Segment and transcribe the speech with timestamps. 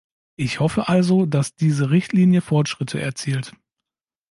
[0.35, 3.53] Ich hoffe also, dass diese Richtlinie Fortschritte erzielt.